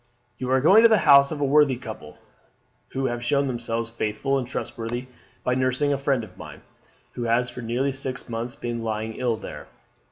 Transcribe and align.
"You 0.39 0.49
are 0.49 0.61
going 0.61 0.81
to 0.81 0.89
the 0.89 0.97
house 1.05 1.29
of 1.31 1.39
a 1.39 1.45
worthy 1.45 1.75
couple, 1.75 2.17
who 2.93 3.05
have 3.05 3.23
shown 3.23 3.45
themselves 3.45 3.91
faithful 3.91 4.39
and 4.39 4.47
trustworthy 4.47 5.05
by 5.43 5.53
nursing 5.53 5.93
a 5.93 5.97
friend 5.99 6.23
of 6.23 6.39
mine, 6.39 6.63
who 7.11 7.25
has 7.25 7.51
for 7.51 7.61
nearly 7.61 7.91
six 7.91 8.27
months 8.27 8.55
been 8.55 8.81
lying 8.81 9.13
ill 9.17 9.37
there. 9.37 9.67